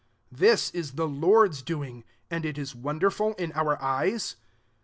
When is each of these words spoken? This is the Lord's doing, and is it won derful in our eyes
This 0.31 0.71
is 0.71 0.93
the 0.93 1.07
Lord's 1.07 1.61
doing, 1.61 2.03
and 2.31 2.43
is 2.43 2.69
it 2.71 2.75
won 2.75 2.97
derful 2.97 3.35
in 3.35 3.51
our 3.51 3.79
eyes 3.79 4.35